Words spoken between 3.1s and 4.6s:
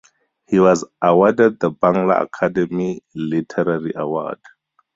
Literary Award.